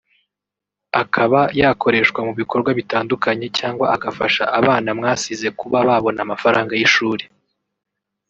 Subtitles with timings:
[1.01, 7.23] akaba yakoreshwa mu bikorwa bitandukanye cyangwa agafasha abana mwasize kuba babona amafaranga yishyuri